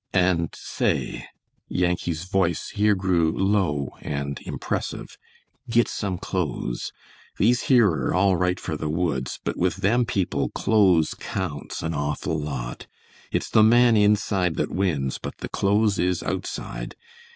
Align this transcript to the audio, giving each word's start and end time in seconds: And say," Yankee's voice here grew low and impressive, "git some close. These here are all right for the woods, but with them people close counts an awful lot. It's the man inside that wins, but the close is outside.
And 0.17 0.49
say," 0.55 1.27
Yankee's 1.69 2.23
voice 2.23 2.69
here 2.69 2.95
grew 2.95 3.31
low 3.37 3.97
and 4.01 4.39
impressive, 4.47 5.15
"git 5.69 5.87
some 5.87 6.17
close. 6.17 6.91
These 7.37 7.65
here 7.69 7.89
are 7.91 8.11
all 8.15 8.35
right 8.35 8.59
for 8.59 8.75
the 8.75 8.89
woods, 8.89 9.39
but 9.43 9.57
with 9.57 9.75
them 9.85 10.05
people 10.05 10.49
close 10.55 11.13
counts 11.13 11.83
an 11.83 11.93
awful 11.93 12.39
lot. 12.39 12.87
It's 13.31 13.51
the 13.51 13.61
man 13.61 13.95
inside 13.95 14.55
that 14.55 14.71
wins, 14.71 15.19
but 15.21 15.37
the 15.37 15.49
close 15.49 15.99
is 15.99 16.23
outside. 16.23 16.95